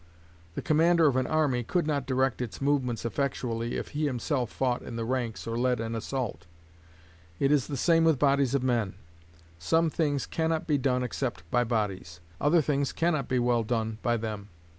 [0.55, 4.81] The commander of an army could not direct its movements effectually if he himself fought
[4.81, 6.47] in the ranks or led an assault.
[7.39, 8.95] It is the same with bodies of men.
[9.59, 13.61] Some things can not be done except by bodies; other things can not be well
[13.63, 14.49] done by them.